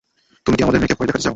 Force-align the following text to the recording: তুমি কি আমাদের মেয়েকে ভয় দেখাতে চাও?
তুমি 0.45 0.55
কি 0.57 0.61
আমাদের 0.65 0.79
মেয়েকে 0.81 0.97
ভয় 0.97 1.07
দেখাতে 1.07 1.23
চাও? 1.23 1.29